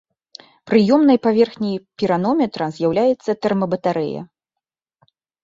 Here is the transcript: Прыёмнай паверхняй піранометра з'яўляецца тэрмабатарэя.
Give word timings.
Прыёмнай 0.69 1.19
паверхняй 1.27 1.77
піранометра 2.03 2.65
з'яўляецца 2.79 3.31
тэрмабатарэя. 3.43 4.21